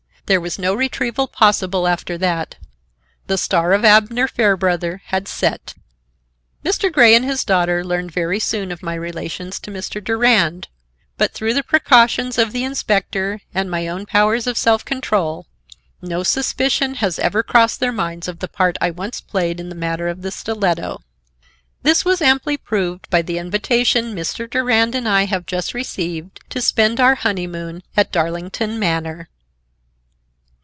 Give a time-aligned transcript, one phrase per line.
[0.27, 2.55] There was no retrieval possible after that.
[3.27, 5.73] The star of Abner Fairbrother had set.
[6.63, 6.89] Mr.
[6.89, 10.01] Grey and his daughter learned very soon of my relations to Mr.
[10.01, 10.69] Durand,
[11.17, 15.47] but through the precautions of the inspector and my own powers of self control,
[16.01, 19.75] no suspicion has ever crossed their minds of the part I once played in the
[19.75, 21.03] matter of the stiletto.
[21.83, 24.49] This was amply proved by the invitation Mr.
[24.49, 29.27] Durand and I have just received to spend our honeymoon at Darlington Manor.